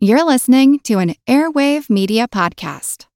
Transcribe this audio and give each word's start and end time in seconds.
You're 0.00 0.24
listening 0.24 0.78
to 0.84 1.00
an 1.00 1.16
Airwave 1.26 1.90
Media 1.90 2.28
Podcast. 2.28 3.06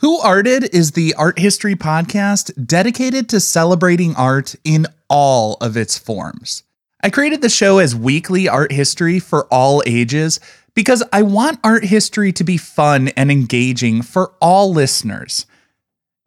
Who 0.00 0.18
Arted 0.18 0.74
is 0.74 0.90
the 0.90 1.14
art 1.14 1.38
history 1.38 1.74
podcast 1.74 2.66
dedicated 2.66 3.30
to 3.30 3.40
celebrating 3.40 4.14
art 4.14 4.56
in 4.62 4.84
all 5.08 5.56
of 5.62 5.74
its 5.74 5.96
forms. 5.96 6.64
I 7.02 7.08
created 7.08 7.40
the 7.40 7.48
show 7.48 7.78
as 7.78 7.96
weekly 7.96 8.46
art 8.46 8.72
history 8.72 9.18
for 9.18 9.46
all 9.46 9.82
ages 9.86 10.38
because 10.74 11.02
I 11.14 11.22
want 11.22 11.60
art 11.64 11.86
history 11.86 12.30
to 12.34 12.44
be 12.44 12.58
fun 12.58 13.08
and 13.16 13.32
engaging 13.32 14.02
for 14.02 14.34
all 14.42 14.70
listeners. 14.70 15.46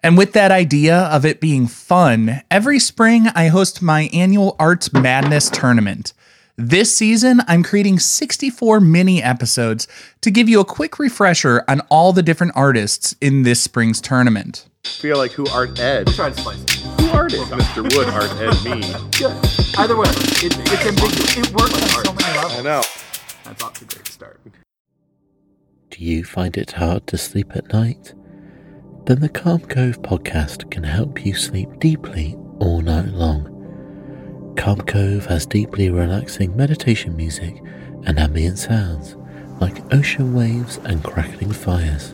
And 0.02 0.18
with 0.18 0.34
that 0.34 0.50
idea 0.50 0.98
of 0.98 1.28
it 1.28 1.40
being 1.40 1.68
fun, 1.68 2.42
every 2.50 2.80
spring 2.80 3.28
I 3.36 3.50
host 3.50 3.84
my 3.84 4.10
annual 4.14 4.56
Arts 4.58 4.92
Madness 4.92 5.52
tournament. 5.52 6.14
This 6.64 6.96
season, 6.96 7.42
I'm 7.48 7.64
creating 7.64 7.98
64 7.98 8.82
mini 8.82 9.24
episodes 9.24 9.88
to 10.22 10.30
give 10.30 10.48
you 10.48 10.60
a 10.60 10.66
quick 10.66 11.00
refresher 11.00 11.64
on 11.68 11.82
all 11.90 12.14
the 12.14 12.22
different 12.22 12.54
artists 12.56 13.16
in 13.20 13.42
this 13.42 13.60
spring's 13.60 14.00
tournament. 14.00 14.68
I 14.86 14.90
feel 14.90 15.18
like 15.18 15.32
who 15.32 15.48
art 15.48 15.80
Ed. 15.80 16.06
We'll 16.06 16.16
try 16.16 16.30
to 16.30 16.40
spice 16.40 16.62
it. 16.62 16.70
Who 17.02 17.10
art 17.10 17.34
is 17.34 17.40
Mr. 17.50 17.82
Wood 17.82 18.10
art 18.10 18.30
Ed 18.34 18.54
me. 18.64 18.82
Good. 19.18 19.36
Either 19.80 19.98
way, 19.98 20.06
it, 20.08 20.56
it's 20.56 20.86
ambiguous. 20.86 21.36
It 21.36 21.52
works 21.52 21.74
on 21.74 22.06
so 22.06 22.14
many 22.14 22.38
levels. 22.38 22.54
I 22.54 22.62
know. 22.62 22.84
That's 23.44 23.64
off 23.64 23.74
to 23.80 23.86
a 23.86 23.88
great 23.88 24.08
start. 24.08 24.40
Do 25.90 26.06
you 26.06 26.24
find 26.24 26.56
it 26.58 26.74
hard 26.74 27.08
to 27.08 27.18
sleep 27.18 27.56
at 27.56 27.74
night? 27.74 28.14
Then 29.08 29.22
the 29.22 29.30
Calm 29.30 29.62
Cove 29.62 30.00
podcast 30.04 30.70
can 30.70 30.84
help 30.84 31.26
you 31.26 31.34
sleep 31.34 31.80
deeply 31.80 32.38
all 32.60 32.82
night 32.82 33.08
long. 33.08 33.51
Calm 34.58 34.82
Cove 34.82 35.26
has 35.26 35.46
deeply 35.46 35.90
relaxing 35.90 36.56
meditation 36.56 37.16
music 37.16 37.64
and 38.06 38.20
ambient 38.20 38.60
sounds 38.60 39.16
like 39.60 39.94
ocean 39.94 40.34
waves 40.34 40.78
and 40.84 41.04
crackling 41.04 41.52
fires. 41.52 42.14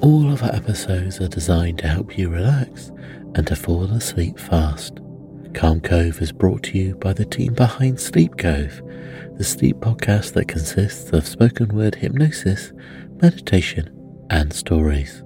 All 0.00 0.32
of 0.32 0.42
our 0.42 0.54
episodes 0.54 1.20
are 1.20 1.28
designed 1.28 1.78
to 1.78 1.88
help 1.88 2.16
you 2.16 2.28
relax 2.28 2.90
and 3.34 3.46
to 3.46 3.54
fall 3.54 3.84
asleep 3.84 4.38
fast. 4.38 4.98
Calm 5.54 5.80
Cove 5.80 6.22
is 6.22 6.32
brought 6.32 6.62
to 6.64 6.78
you 6.78 6.94
by 6.96 7.12
the 7.12 7.24
team 7.24 7.54
behind 7.54 8.00
Sleep 8.00 8.36
Cove, 8.38 8.82
the 9.36 9.44
sleep 9.44 9.76
podcast 9.76 10.32
that 10.32 10.48
consists 10.48 11.12
of 11.12 11.26
spoken 11.26 11.68
word 11.76 11.96
hypnosis, 11.96 12.72
meditation, 13.20 13.90
and 14.30 14.52
stories. 14.52 15.22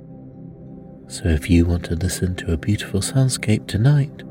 So 1.08 1.28
if 1.28 1.48
you 1.48 1.64
want 1.66 1.84
to 1.86 1.94
listen 1.94 2.34
to 2.36 2.52
a 2.52 2.56
beautiful 2.56 3.00
soundscape 3.00 3.66
tonight, 3.66 4.22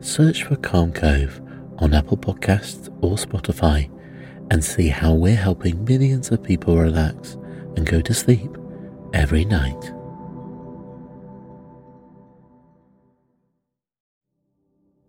search 0.00 0.44
for 0.44 0.56
Calm 0.56 0.92
Cove 0.92 1.40
on 1.80 1.94
Apple 1.94 2.16
Podcasts 2.16 2.88
or 3.00 3.16
Spotify 3.16 3.90
and 4.50 4.64
see 4.64 4.88
how 4.88 5.14
we're 5.14 5.34
helping 5.34 5.84
millions 5.84 6.30
of 6.30 6.42
people 6.42 6.76
relax 6.76 7.34
and 7.76 7.86
go 7.86 8.00
to 8.00 8.14
sleep 8.14 8.56
every 9.12 9.44
night. 9.44 9.92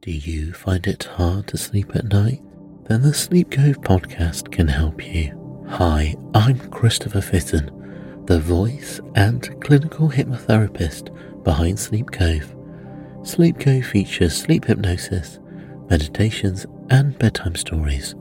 Do 0.02 0.12
you 0.12 0.54
find 0.54 0.88
it 0.88 1.04
hard 1.04 1.48
to 1.50 1.58
sleep 1.58 1.96
at 1.96 2.06
night? 2.06 2.42
Then 2.86 3.04
the 3.04 3.14
Sleep 3.14 3.52
Cove 3.52 3.80
podcast 3.82 4.52
can 4.52 4.68
help 4.68 5.06
you. 5.06 5.66
Hi, 5.70 6.16
I'm 6.34 6.58
Christopher 6.72 7.22
Fitton, 7.22 8.26
the 8.26 8.40
voice 8.40 9.00
and 9.16 9.62
clinical 9.62 10.10
hypnotherapist 10.10 11.44
behind 11.44 11.80
Sleep 11.80 12.10
Cove. 12.12 12.56
Sleep 13.24 13.60
Cove 13.60 13.86
features 13.86 14.36
sleep 14.36 14.66
hypnosis, 14.66 15.40
meditations, 15.92 16.66
and 16.90 17.20
bedtime 17.20 17.54
stories, 17.54 18.16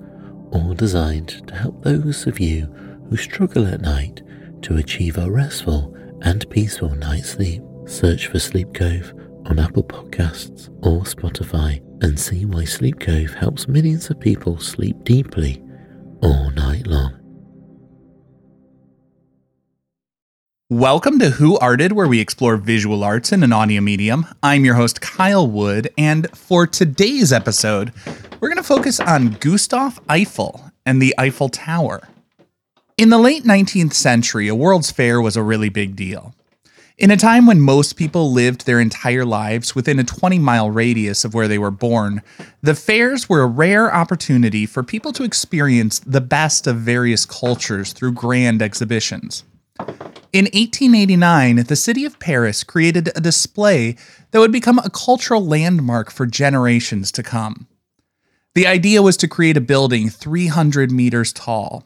all 0.51 0.75
designed 0.75 1.47
to 1.47 1.55
help 1.55 1.81
those 1.85 2.27
of 2.27 2.41
you 2.41 2.63
who 3.09 3.17
struggle 3.17 3.65
at 3.65 3.81
night 3.81 4.23
to 4.61 4.77
achieve 4.77 5.17
a 5.17 5.31
restful 5.31 5.97
and 6.23 6.51
peaceful 6.51 6.93
night's 6.97 7.31
sleep. 7.31 7.63
Search 7.87 8.27
for 8.27 8.41
Sleep 8.41 8.75
Cove 8.75 9.15
on 9.47 9.61
Apple 9.61 9.85
Podcasts 9.85 10.69
or 10.83 11.03
Spotify 11.03 11.81
and 12.03 12.19
see 12.19 12.45
why 12.45 12.65
Sleep 12.65 12.99
Cove 12.99 13.35
helps 13.35 13.69
millions 13.69 14.11
of 14.11 14.19
people 14.19 14.59
sleep 14.59 15.05
deeply 15.05 15.63
all 16.23 16.51
night 16.51 16.70
Welcome 20.71 21.19
to 21.19 21.31
Who 21.31 21.59
Arted, 21.59 21.95
where 21.95 22.07
we 22.07 22.21
explore 22.21 22.57
visual 22.57 23.03
arts 23.03 23.33
in 23.33 23.43
an 23.43 23.53
audio 23.53 23.81
medium. 23.81 24.25
I'm 24.41 24.65
your 24.65 24.77
host, 24.77 25.01
Kyle 25.01 25.45
Wood, 25.45 25.91
and 25.99 26.31
for 26.31 26.65
today's 26.65 27.33
episode, 27.33 27.93
we're 28.39 28.51
going 28.51 28.57
to 28.57 28.63
focus 28.63 29.01
on 29.01 29.33
Gustav 29.41 29.99
Eiffel 30.09 30.71
and 30.87 31.03
the 31.03 31.13
Eiffel 31.19 31.49
Tower. 31.49 32.07
In 32.97 33.09
the 33.09 33.19
late 33.19 33.43
19th 33.43 33.95
century, 33.95 34.47
a 34.47 34.55
World's 34.55 34.93
Fair 34.93 35.21
was 35.21 35.37
a 35.37 35.43
really 35.43 35.71
big 35.71 35.97
deal. 35.97 36.37
In 36.97 37.11
a 37.11 37.17
time 37.17 37.47
when 37.47 37.61
most 37.61 37.97
people 37.97 38.31
lived 38.31 38.65
their 38.65 38.79
entire 38.79 39.25
lives 39.25 39.75
within 39.75 39.99
a 39.99 40.05
20 40.05 40.39
mile 40.39 40.71
radius 40.71 41.25
of 41.25 41.35
where 41.35 41.49
they 41.49 41.59
were 41.59 41.73
born, 41.73 42.23
the 42.63 42.77
fairs 42.77 43.29
were 43.29 43.41
a 43.41 43.47
rare 43.49 43.93
opportunity 43.93 44.67
for 44.67 44.85
people 44.85 45.13
to 45.15 45.25
experience 45.25 45.99
the 45.99 46.21
best 46.21 46.69
of 46.69 46.77
various 46.77 47.27
cultures 47.27 47.93
through 47.93 48.13
grand 48.13 48.63
exhibitions. 48.63 49.43
In 50.33 50.45
1889, 50.45 51.65
the 51.65 51.75
city 51.75 52.05
of 52.05 52.21
Paris 52.21 52.63
created 52.63 53.09
a 53.17 53.21
display 53.21 53.97
that 54.31 54.39
would 54.39 54.53
become 54.53 54.79
a 54.79 54.91
cultural 54.91 55.45
landmark 55.45 56.09
for 56.13 56.25
generations 56.25 57.11
to 57.13 57.25
come. 57.25 57.67
The 58.55 58.67
idea 58.67 59.03
was 59.03 59.17
to 59.19 59.29
create 59.29 59.57
a 59.57 59.61
building 59.61 60.09
300 60.09 60.93
meters 60.93 61.33
tall. 61.33 61.85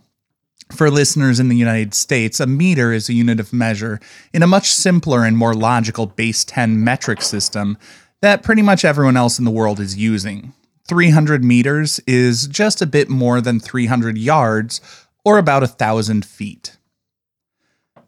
For 0.73 0.91
listeners 0.91 1.41
in 1.41 1.49
the 1.49 1.57
United 1.57 1.95
States, 1.95 2.39
a 2.39 2.47
meter 2.47 2.93
is 2.93 3.09
a 3.09 3.15
unit 3.15 3.41
of 3.41 3.53
measure 3.53 3.99
in 4.35 4.43
a 4.43 4.47
much 4.47 4.71
simpler 4.71 5.25
and 5.25 5.39
more 5.39 5.55
logical 5.55 6.05
base 6.05 6.45
10 6.45 6.85
metric 6.85 7.23
system 7.23 7.79
that 8.21 8.43
pretty 8.43 8.63
much 8.63 8.85
everyone 8.85 9.17
else 9.17 9.39
in 9.39 9.47
the 9.47 9.51
world 9.51 9.81
is 9.81 9.97
using. 9.97 10.53
300 10.87 11.43
meters 11.43 11.99
is 12.07 12.47
just 12.47 12.83
a 12.83 12.87
bit 12.87 13.09
more 13.09 13.41
than 13.41 13.59
300 13.59 14.19
yards, 14.19 14.83
or 15.25 15.39
about 15.39 15.63
a 15.63 15.67
thousand 15.67 16.27
feet. 16.27 16.77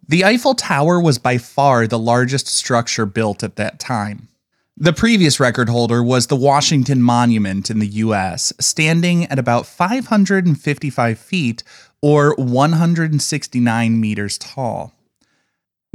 The 0.09 0.25
Eiffel 0.25 0.55
Tower 0.55 1.01
was 1.01 1.19
by 1.19 1.37
far 1.37 1.87
the 1.87 1.99
largest 1.99 2.47
structure 2.47 3.07
built 3.07 3.43
at 3.43 3.57
that 3.57 3.81
time. 3.81 4.29
The 4.77 4.93
previous 4.93 5.41
record 5.41 5.69
holder 5.69 6.01
was 6.01 6.27
the 6.29 6.37
Washington 6.37 7.03
Monument 7.03 7.71
in 7.71 7.81
the 7.81 7.89
US, 7.89 8.53
standing 8.61 9.25
at 9.25 9.39
about 9.39 9.67
555 9.67 11.19
feet 11.19 11.65
or 12.01 12.37
169 12.37 14.01
meters 14.01 14.39
tall. 14.39 14.93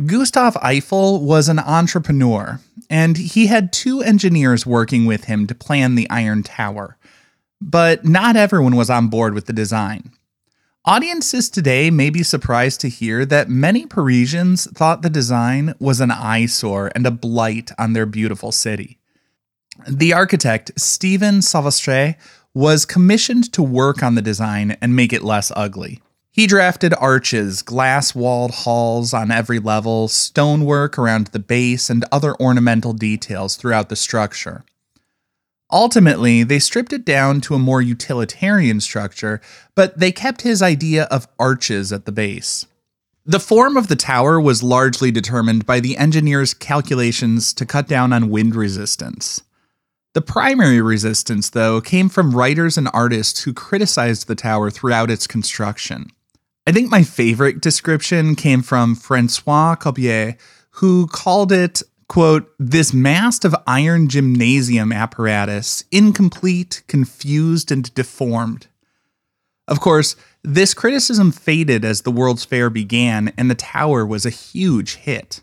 Gustav 0.05 0.57
Eiffel 0.57 1.23
was 1.23 1.47
an 1.47 1.59
entrepreneur, 1.59 2.59
and 2.89 3.15
he 3.17 3.47
had 3.47 3.71
two 3.71 4.01
engineers 4.01 4.65
working 4.65 5.05
with 5.05 5.25
him 5.25 5.47
to 5.47 5.55
plan 5.55 5.95
the 5.95 6.09
Iron 6.09 6.43
Tower. 6.43 6.97
But 7.61 8.03
not 8.03 8.35
everyone 8.35 8.75
was 8.75 8.89
on 8.89 9.07
board 9.07 9.33
with 9.35 9.45
the 9.45 9.53
design. 9.53 10.11
Audiences 10.83 11.47
today 11.47 11.91
may 11.91 12.09
be 12.09 12.23
surprised 12.23 12.81
to 12.81 12.89
hear 12.89 13.23
that 13.23 13.47
many 13.47 13.85
Parisians 13.85 14.65
thought 14.71 15.03
the 15.03 15.11
design 15.11 15.75
was 15.77 16.01
an 16.01 16.09
eyesore 16.09 16.91
and 16.95 17.05
a 17.05 17.11
blight 17.11 17.69
on 17.77 17.93
their 17.93 18.07
beautiful 18.07 18.51
city. 18.51 18.97
The 19.87 20.11
architect, 20.11 20.71
Stephen 20.77 21.43
Sauvestre, 21.43 22.15
was 22.55 22.87
commissioned 22.87 23.53
to 23.53 23.61
work 23.61 24.01
on 24.01 24.15
the 24.15 24.23
design 24.23 24.75
and 24.81 24.95
make 24.95 25.13
it 25.13 25.21
less 25.21 25.51
ugly. 25.55 26.01
He 26.31 26.47
drafted 26.47 26.95
arches, 26.95 27.61
glass 27.61 28.15
walled 28.15 28.49
halls 28.49 29.13
on 29.13 29.29
every 29.29 29.59
level, 29.59 30.07
stonework 30.07 30.97
around 30.97 31.27
the 31.27 31.37
base, 31.37 31.91
and 31.91 32.05
other 32.11 32.35
ornamental 32.41 32.93
details 32.93 33.55
throughout 33.55 33.89
the 33.89 33.95
structure. 33.95 34.63
Ultimately, 35.71 36.43
they 36.43 36.59
stripped 36.59 36.91
it 36.91 37.05
down 37.05 37.39
to 37.41 37.55
a 37.55 37.59
more 37.59 37.81
utilitarian 37.81 38.81
structure, 38.81 39.39
but 39.75 39.97
they 39.97 40.11
kept 40.11 40.41
his 40.41 40.61
idea 40.61 41.03
of 41.05 41.27
arches 41.39 41.93
at 41.93 42.05
the 42.05 42.11
base. 42.11 42.65
The 43.25 43.39
form 43.39 43.77
of 43.77 43.87
the 43.87 43.95
tower 43.95 44.41
was 44.41 44.63
largely 44.63 45.11
determined 45.11 45.65
by 45.65 45.79
the 45.79 45.95
engineer's 45.95 46.53
calculations 46.53 47.53
to 47.53 47.65
cut 47.65 47.87
down 47.87 48.11
on 48.11 48.29
wind 48.29 48.55
resistance. 48.55 49.43
The 50.13 50.21
primary 50.21 50.81
resistance, 50.81 51.49
though, 51.51 51.79
came 51.79 52.09
from 52.09 52.35
writers 52.35 52.77
and 52.77 52.89
artists 52.93 53.43
who 53.43 53.53
criticized 53.53 54.27
the 54.27 54.35
tower 54.35 54.69
throughout 54.69 55.09
its 55.09 55.27
construction. 55.27 56.07
I 56.67 56.71
think 56.73 56.89
my 56.89 57.03
favorite 57.03 57.61
description 57.61 58.35
came 58.35 58.61
from 58.61 58.95
Francois 58.95 59.75
Corbière, 59.75 60.37
who 60.71 61.07
called 61.07 61.51
it 61.51 61.81
quote, 62.11 62.53
this 62.59 62.93
mast 62.93 63.45
of 63.45 63.55
iron 63.65 64.09
gymnasium 64.09 64.91
apparatus, 64.91 65.85
incomplete, 65.91 66.83
confused, 66.87 67.71
and 67.71 67.93
deformed. 67.93 68.67
Of 69.65 69.79
course, 69.79 70.17
this 70.43 70.73
criticism 70.73 71.31
faded 71.31 71.85
as 71.85 72.01
the 72.01 72.11
World's 72.11 72.43
Fair 72.43 72.69
began, 72.69 73.31
and 73.37 73.49
the 73.49 73.55
tower 73.55 74.05
was 74.05 74.25
a 74.25 74.29
huge 74.29 74.95
hit. 74.95 75.39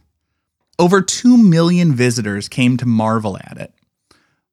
Over 0.79 1.01
2 1.01 1.39
million 1.39 1.95
visitors 1.95 2.49
came 2.49 2.77
to 2.77 2.85
marvel 2.85 3.39
at 3.39 3.57
it. 3.57 3.73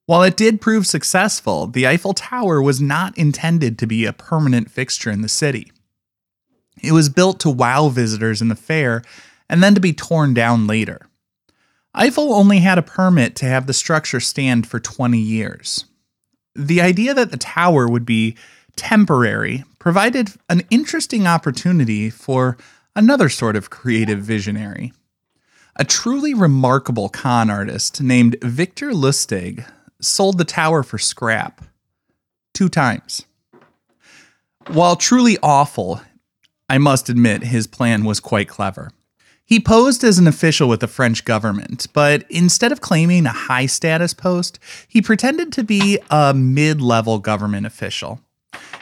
While 0.06 0.22
it 0.22 0.38
did 0.38 0.62
prove 0.62 0.86
successful, 0.86 1.66
the 1.66 1.86
Eiffel 1.86 2.14
Tower 2.14 2.62
was 2.62 2.80
not 2.80 3.18
intended 3.18 3.78
to 3.78 3.86
be 3.86 4.06
a 4.06 4.14
permanent 4.14 4.70
fixture 4.70 5.10
in 5.10 5.20
the 5.20 5.28
city. 5.28 5.70
It 6.82 6.92
was 6.92 7.10
built 7.10 7.40
to 7.40 7.50
wow 7.50 7.90
visitors 7.90 8.40
in 8.40 8.48
the 8.48 8.56
fair 8.56 9.02
and 9.50 9.62
then 9.62 9.74
to 9.74 9.82
be 9.82 9.92
torn 9.92 10.32
down 10.32 10.66
later. 10.66 11.05
Eiffel 11.96 12.34
only 12.34 12.58
had 12.58 12.76
a 12.76 12.82
permit 12.82 13.34
to 13.36 13.46
have 13.46 13.66
the 13.66 13.72
structure 13.72 14.20
stand 14.20 14.66
for 14.66 14.78
20 14.78 15.18
years. 15.18 15.86
The 16.54 16.82
idea 16.82 17.14
that 17.14 17.30
the 17.30 17.38
tower 17.38 17.88
would 17.88 18.04
be 18.04 18.36
temporary 18.76 19.64
provided 19.78 20.32
an 20.50 20.62
interesting 20.70 21.26
opportunity 21.26 22.10
for 22.10 22.58
another 22.94 23.30
sort 23.30 23.56
of 23.56 23.70
creative 23.70 24.20
visionary. 24.20 24.92
A 25.76 25.84
truly 25.84 26.34
remarkable 26.34 27.08
con 27.08 27.48
artist 27.48 28.02
named 28.02 28.36
Victor 28.42 28.90
Lustig 28.90 29.64
sold 30.00 30.36
the 30.36 30.44
tower 30.44 30.82
for 30.82 30.98
scrap 30.98 31.64
two 32.52 32.68
times. 32.68 33.24
While 34.68 34.96
truly 34.96 35.38
awful, 35.42 36.00
I 36.68 36.78
must 36.78 37.08
admit 37.08 37.44
his 37.44 37.66
plan 37.66 38.04
was 38.04 38.20
quite 38.20 38.48
clever. 38.48 38.90
He 39.48 39.60
posed 39.60 40.02
as 40.02 40.18
an 40.18 40.26
official 40.26 40.68
with 40.68 40.80
the 40.80 40.88
French 40.88 41.24
government, 41.24 41.86
but 41.92 42.24
instead 42.28 42.72
of 42.72 42.80
claiming 42.80 43.26
a 43.26 43.30
high 43.30 43.66
status 43.66 44.12
post, 44.12 44.58
he 44.88 45.00
pretended 45.00 45.52
to 45.52 45.62
be 45.62 46.00
a 46.10 46.34
mid 46.34 46.80
level 46.80 47.20
government 47.20 47.64
official. 47.64 48.20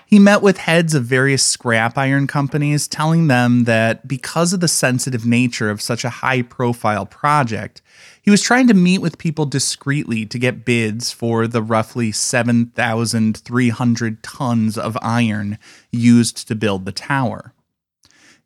He 0.07 0.19
met 0.19 0.41
with 0.41 0.57
heads 0.57 0.95
of 0.95 1.05
various 1.05 1.43
scrap 1.43 1.99
iron 1.99 2.27
companies, 2.27 2.89
telling 2.89 3.27
them 3.27 3.65
that 3.65 4.09
because 4.09 4.55
of 4.55 4.61
the 4.61 4.69
sensitive 4.69 5.27
nature 5.27 5.69
of 5.69 5.83
such 5.83 6.03
a 6.03 6.11
high 6.11 6.41
profile 6.41 7.05
project, 7.05 7.83
he 8.23 8.31
was 8.31 8.41
trying 8.41 8.67
to 8.69 8.75
meet 8.75 9.03
with 9.03 9.19
people 9.19 9.45
discreetly 9.45 10.25
to 10.25 10.39
get 10.39 10.65
bids 10.65 11.13
for 11.13 11.47
the 11.47 11.63
roughly 11.63 12.11
7,300 12.11 14.23
tons 14.23 14.79
of 14.79 14.97
iron 15.03 15.59
used 15.91 16.49
to 16.49 16.55
build 16.55 16.87
the 16.87 16.93
tower. 16.93 17.54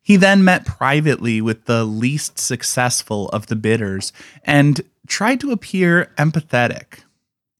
He 0.09 0.17
then 0.17 0.43
met 0.43 0.65
privately 0.65 1.43
with 1.43 1.67
the 1.67 1.85
least 1.85 2.39
successful 2.39 3.29
of 3.29 3.49
the 3.49 3.57
bidders 3.57 4.11
and 4.43 4.81
tried 5.07 5.39
to 5.41 5.51
appear 5.51 6.15
empathetic. 6.17 7.01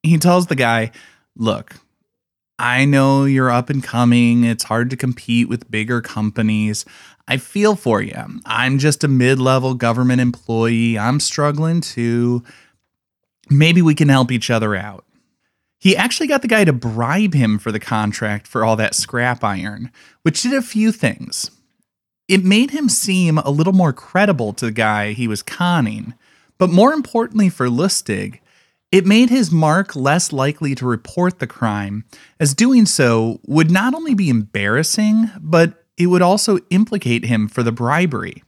He 0.03 0.17
tells 0.17 0.47
the 0.47 0.55
guy, 0.55 0.91
Look, 1.37 1.75
I 2.59 2.87
know 2.87 3.27
you're 3.27 3.51
up 3.51 3.69
and 3.69 3.85
coming. 3.85 4.45
It's 4.45 4.65
hard 4.65 4.89
to 4.89 4.97
compete 4.97 5.51
with 5.51 5.71
bigger 5.71 6.01
companies. 6.01 6.87
I 7.29 7.37
feel 7.37 7.77
for 7.77 8.01
you. 8.01 8.17
I'm 8.47 8.79
just 8.79 9.05
a 9.05 9.09
mid 9.09 9.39
level 9.39 9.75
government 9.75 10.23
employee. 10.23 10.99
I'm 10.99 11.21
struggling 11.21 11.83
too. 11.83 12.43
Maybe 13.51 13.83
we 13.83 13.95
can 13.95 14.09
help 14.09 14.33
each 14.33 14.49
other 14.49 14.75
out. 14.75 15.05
He 15.81 15.95
actually 15.95 16.29
got 16.29 16.41
the 16.41 16.49
guy 16.49 16.65
to 16.65 16.73
bribe 16.73 17.35
him 17.35 17.59
for 17.59 17.73
the 17.73 17.79
contract 17.79 18.47
for 18.47 18.65
all 18.65 18.77
that 18.77 18.95
scrap 18.95 19.45
iron, 19.45 19.93
which 20.23 20.41
did 20.41 20.55
a 20.55 20.63
few 20.63 20.93
things 20.93 21.51
it 22.29 22.45
made 22.45 22.71
him 22.71 22.89
seem 22.89 23.39
a 23.39 23.51
little 23.51 23.73
more 23.73 23.93
credible 23.93 24.53
to 24.53 24.67
the 24.67 24.73
guy 24.73 25.13
he 25.13 25.27
was 25.27 25.43
conning. 25.43 26.15
But 26.59 26.71
more 26.71 26.93
importantly 26.93 27.49
for 27.49 27.69
Lustig, 27.69 28.41
it 28.93 29.07
made 29.07 29.31
his 29.31 29.51
mark 29.51 29.97
less 29.97 30.33
likely 30.33 30.75
to 30.75 30.87
report 30.87 31.39
the 31.39 31.47
crime, 31.47 32.05
as 32.39 32.55
doing 32.55 32.87
so 32.87 33.41
would 33.47 33.71
not 33.71 33.95
only 33.95 34.15
be 34.15 34.31
embarrassing, 34.31 35.31
but 35.41 35.85
it 35.97 36.07
would 36.07 36.23
also 36.23 36.59
implicate 36.71 37.25
him 37.25 37.49
for 37.49 37.63
the 37.63 37.73
bribery. 37.73 38.43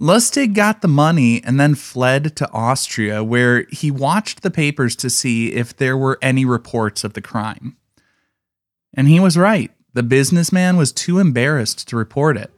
Lustig 0.00 0.54
got 0.54 0.80
the 0.82 0.88
money 0.88 1.42
and 1.44 1.60
then 1.60 1.76
fled 1.76 2.34
to 2.36 2.50
Austria, 2.50 3.22
where 3.22 3.66
he 3.70 3.90
watched 3.90 4.42
the 4.42 4.50
papers 4.50 4.96
to 4.96 5.08
see 5.08 5.52
if 5.52 5.76
there 5.76 5.96
were 5.96 6.18
any 6.20 6.44
reports 6.44 7.04
of 7.04 7.12
the 7.12 7.20
crime. 7.20 7.76
And 8.94 9.06
he 9.06 9.20
was 9.20 9.36
right. 9.36 9.70
The 9.94 10.02
businessman 10.02 10.76
was 10.76 10.92
too 10.92 11.18
embarrassed 11.18 11.86
to 11.88 11.96
report 11.96 12.36
it. 12.36 12.50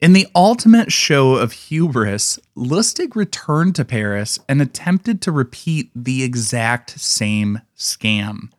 In 0.00 0.12
the 0.12 0.28
ultimate 0.34 0.92
show 0.92 1.34
of 1.34 1.52
hubris, 1.52 2.38
Lustig 2.56 3.16
returned 3.16 3.74
to 3.76 3.84
Paris 3.84 4.38
and 4.48 4.62
attempted 4.62 5.20
to 5.22 5.32
repeat 5.32 5.90
the 5.94 6.22
exact 6.22 7.00
same 7.00 7.62
scam. 7.76 8.50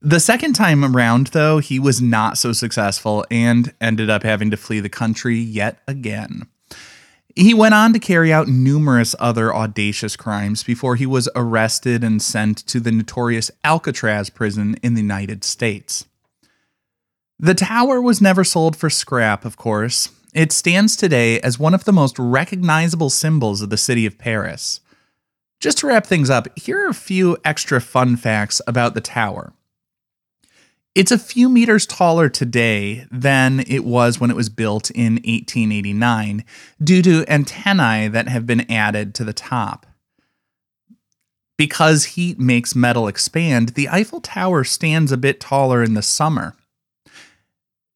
The 0.00 0.20
second 0.20 0.54
time 0.54 0.84
around, 0.84 1.28
though, 1.28 1.58
he 1.58 1.78
was 1.78 2.00
not 2.00 2.38
so 2.38 2.52
successful 2.52 3.26
and 3.30 3.74
ended 3.80 4.08
up 4.08 4.22
having 4.22 4.50
to 4.50 4.56
flee 4.56 4.80
the 4.80 4.88
country 4.88 5.36
yet 5.36 5.80
again. 5.88 6.46
He 7.34 7.52
went 7.52 7.74
on 7.74 7.92
to 7.92 7.98
carry 7.98 8.32
out 8.32 8.48
numerous 8.48 9.14
other 9.18 9.54
audacious 9.54 10.16
crimes 10.16 10.62
before 10.62 10.96
he 10.96 11.06
was 11.06 11.28
arrested 11.36 12.02
and 12.02 12.22
sent 12.22 12.58
to 12.66 12.80
the 12.80 12.92
notorious 12.92 13.50
Alcatraz 13.62 14.30
prison 14.30 14.76
in 14.82 14.94
the 14.94 15.02
United 15.02 15.44
States. 15.44 16.06
The 17.40 17.54
tower 17.54 18.02
was 18.02 18.20
never 18.20 18.42
sold 18.42 18.74
for 18.74 18.90
scrap, 18.90 19.44
of 19.44 19.56
course. 19.56 20.10
It 20.34 20.50
stands 20.50 20.96
today 20.96 21.40
as 21.40 21.58
one 21.58 21.72
of 21.72 21.84
the 21.84 21.92
most 21.92 22.18
recognizable 22.18 23.10
symbols 23.10 23.62
of 23.62 23.70
the 23.70 23.76
city 23.76 24.06
of 24.06 24.18
Paris. 24.18 24.80
Just 25.60 25.78
to 25.78 25.86
wrap 25.86 26.04
things 26.04 26.30
up, 26.30 26.48
here 26.58 26.84
are 26.84 26.88
a 26.88 26.94
few 26.94 27.36
extra 27.44 27.80
fun 27.80 28.16
facts 28.16 28.60
about 28.66 28.94
the 28.94 29.00
tower. 29.00 29.52
It's 30.96 31.12
a 31.12 31.18
few 31.18 31.48
meters 31.48 31.86
taller 31.86 32.28
today 32.28 33.06
than 33.08 33.60
it 33.68 33.84
was 33.84 34.18
when 34.18 34.30
it 34.30 34.36
was 34.36 34.48
built 34.48 34.90
in 34.90 35.14
1889 35.14 36.44
due 36.82 37.02
to 37.02 37.24
antennae 37.28 38.08
that 38.08 38.26
have 38.26 38.46
been 38.46 38.68
added 38.68 39.14
to 39.14 39.22
the 39.22 39.32
top. 39.32 39.86
Because 41.56 42.04
heat 42.04 42.40
makes 42.40 42.74
metal 42.74 43.06
expand, 43.06 43.70
the 43.70 43.88
Eiffel 43.88 44.20
Tower 44.20 44.64
stands 44.64 45.12
a 45.12 45.16
bit 45.16 45.38
taller 45.38 45.84
in 45.84 45.94
the 45.94 46.02
summer. 46.02 46.56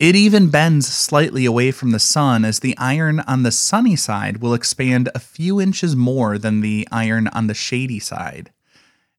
It 0.02 0.16
even 0.16 0.50
bends 0.50 0.88
slightly 0.88 1.44
away 1.44 1.70
from 1.70 1.93
the 1.93 2.00
sun 2.00 2.44
as 2.44 2.58
the 2.58 2.76
iron 2.76 3.20
on 3.20 3.44
the 3.44 3.52
sunny 3.52 3.94
side 3.94 4.38
will 4.38 4.52
expand 4.52 5.08
a 5.14 5.20
few 5.20 5.60
inches 5.60 5.94
more 5.94 6.38
than 6.38 6.60
the 6.60 6.88
iron 6.90 7.28
on 7.28 7.46
the 7.46 7.54
shady 7.54 8.00
side. 8.00 8.50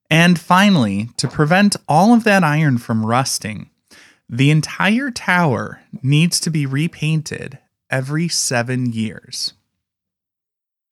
And 0.10 0.38
finally, 0.38 1.08
to 1.16 1.30
prevent 1.30 1.78
all 1.88 2.14
of 2.14 2.26
that 2.26 2.44
iron 2.44 2.80
from 2.80 3.06
rusting, 3.06 3.70
the 4.28 4.52
entire 4.52 5.10
tower 5.10 5.80
needs 6.02 6.42
to 6.42 6.50
be 6.50 6.66
repainted 6.66 7.60
every 7.90 8.28
seven 8.28 8.92
years. 8.92 9.54